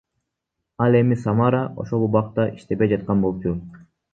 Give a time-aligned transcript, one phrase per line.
[0.85, 3.55] Ал эми Самара ошол убакта иштебей жаткан болчу.